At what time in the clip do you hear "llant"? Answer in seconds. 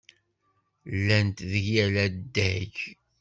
0.97-1.37